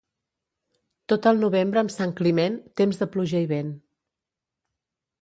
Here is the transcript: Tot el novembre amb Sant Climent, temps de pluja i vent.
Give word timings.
Tot 1.13 1.27
el 1.33 1.43
novembre 1.43 1.83
amb 1.83 1.95
Sant 1.97 2.15
Climent, 2.21 2.57
temps 2.83 3.01
de 3.05 3.11
pluja 3.17 3.45
i 3.49 3.55
vent. 3.55 3.73